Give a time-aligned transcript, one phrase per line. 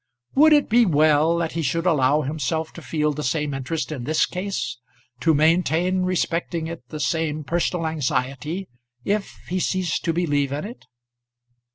[0.33, 4.03] Would it be well that he should allow himself to feel the same interest in
[4.03, 4.79] this case,
[5.19, 8.67] to maintain respecting it the same personal anxiety,
[9.05, 10.87] if he ceased to believe in it?